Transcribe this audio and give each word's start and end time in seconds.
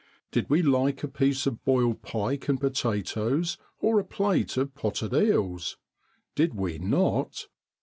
Did 0.31 0.49
we 0.49 0.63
like 0.63 1.03
apiece 1.03 1.45
of 1.45 1.63
boiled 1.63 2.01
pike 2.01 2.47
and 2.49 2.59
potatoes 2.59 3.59
or 3.77 3.99
a 3.99 4.03
plate 4.03 4.57
of 4.57 4.73
potted 4.73 5.13
eels? 5.13 5.77
Did 6.33 6.55
we 6.55 6.79
not? 6.79 7.45